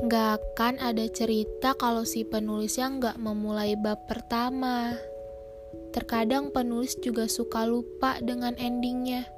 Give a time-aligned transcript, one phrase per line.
[0.00, 4.96] Gak akan ada cerita kalau si penulisnya nggak memulai bab pertama.
[5.92, 9.28] Terkadang penulis juga suka lupa dengan endingnya.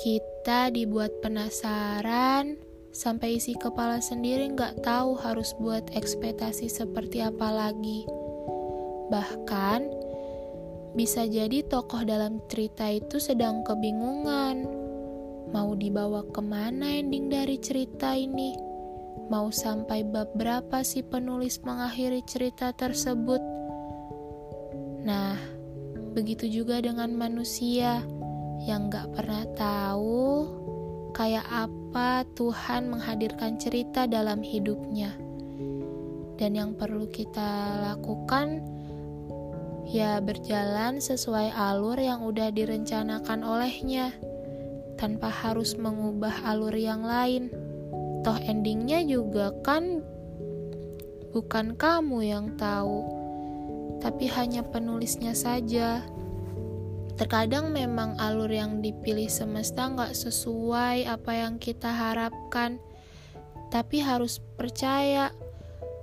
[0.00, 2.56] Kita dibuat penasaran,
[2.96, 8.08] sampai isi kepala sendiri nggak tahu harus buat ekspektasi seperti apa lagi.
[9.12, 9.80] Bahkan,
[10.96, 14.64] bisa jadi tokoh dalam cerita itu sedang kebingungan.
[15.52, 18.69] Mau dibawa ke mana ending dari cerita ini?
[19.30, 23.38] Mau sampai bab berapa si penulis mengakhiri cerita tersebut?
[25.06, 25.38] Nah,
[26.12, 28.02] begitu juga dengan manusia
[28.66, 30.46] yang gak pernah tahu
[31.14, 35.14] kayak apa Tuhan menghadirkan cerita dalam hidupnya.
[36.40, 38.64] Dan yang perlu kita lakukan
[39.90, 44.14] ya berjalan sesuai alur yang udah direncanakan olehnya
[44.96, 47.50] tanpa harus mengubah alur yang lain
[48.20, 50.04] toh endingnya juga kan
[51.30, 53.20] bukan kamu yang tahu
[54.00, 56.02] tapi hanya penulisnya saja.
[57.20, 62.80] Terkadang memang alur yang dipilih semesta nggak sesuai apa yang kita harapkan.
[63.68, 65.30] Tapi harus percaya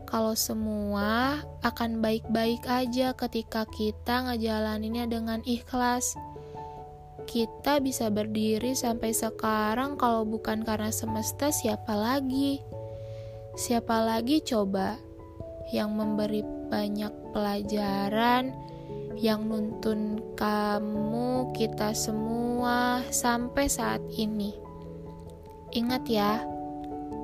[0.07, 6.15] kalau semua akan baik-baik aja ketika kita ngejalaninnya dengan ikhlas
[7.25, 12.61] kita bisa berdiri sampai sekarang kalau bukan karena semesta siapa lagi?
[13.57, 15.01] Siapa lagi coba
[15.73, 18.53] yang memberi banyak pelajaran,
[19.17, 24.53] yang nuntun kamu, kita semua sampai saat ini.
[25.73, 26.45] Ingat ya,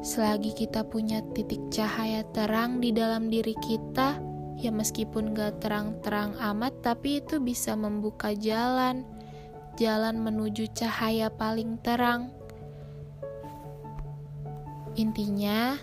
[0.02, 4.20] selagi kita punya titik cahaya terang di dalam diri kita,
[4.58, 9.08] ya meskipun gak terang-terang amat, tapi itu bisa membuka jalan
[9.78, 12.30] jalan menuju cahaya paling terang.
[14.94, 15.74] Intinya,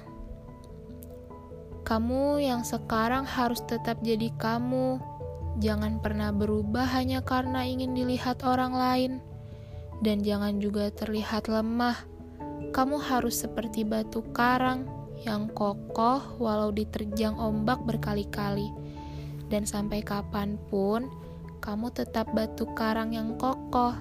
[1.83, 5.03] kamu yang sekarang harus tetap jadi kamu.
[5.59, 9.13] Jangan pernah berubah hanya karena ingin dilihat orang lain,
[9.99, 11.99] dan jangan juga terlihat lemah.
[12.71, 14.87] Kamu harus seperti batu karang
[15.27, 18.71] yang kokoh walau diterjang ombak berkali-kali,
[19.51, 21.11] dan sampai kapan pun
[21.61, 23.35] kamu tetap batu karang yang
[23.71, 23.95] kokoh.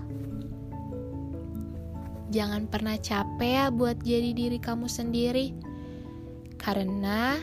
[2.34, 5.53] Jangan pernah capek ya buat jadi diri kamu sendiri,
[6.57, 7.38] karena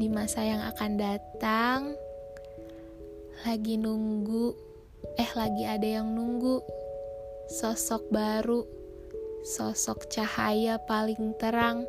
[0.00, 1.92] di masa yang akan datang
[3.44, 4.56] lagi nunggu,
[5.20, 6.64] eh, lagi ada yang nunggu
[7.52, 8.64] sosok baru,
[9.44, 11.84] sosok cahaya paling terang.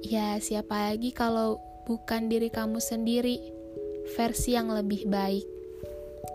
[0.00, 3.60] Ya, siapa lagi kalau bukan diri kamu sendiri?
[4.16, 5.57] versi yang lebih baik.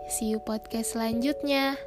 [0.04, 1.80] See you podcast selanjutnya.